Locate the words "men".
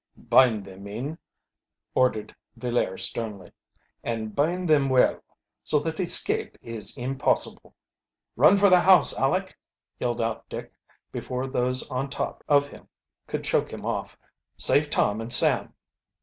0.85-1.19